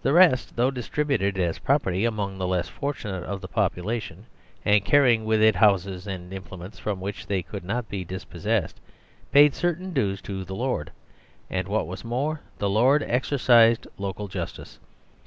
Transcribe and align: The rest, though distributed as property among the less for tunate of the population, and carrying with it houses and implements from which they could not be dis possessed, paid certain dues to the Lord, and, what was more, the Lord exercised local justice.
The 0.00 0.14
rest, 0.14 0.56
though 0.56 0.70
distributed 0.70 1.38
as 1.38 1.58
property 1.58 2.06
among 2.06 2.38
the 2.38 2.46
less 2.46 2.66
for 2.70 2.94
tunate 2.94 3.24
of 3.24 3.42
the 3.42 3.46
population, 3.46 4.24
and 4.64 4.82
carrying 4.86 5.26
with 5.26 5.42
it 5.42 5.56
houses 5.56 6.06
and 6.06 6.32
implements 6.32 6.78
from 6.78 6.98
which 6.98 7.26
they 7.26 7.42
could 7.42 7.62
not 7.62 7.86
be 7.90 8.06
dis 8.06 8.24
possessed, 8.24 8.80
paid 9.32 9.54
certain 9.54 9.92
dues 9.92 10.22
to 10.22 10.44
the 10.44 10.56
Lord, 10.56 10.92
and, 11.50 11.68
what 11.68 11.86
was 11.86 12.06
more, 12.06 12.40
the 12.56 12.70
Lord 12.70 13.02
exercised 13.02 13.86
local 13.98 14.28
justice. 14.28 14.78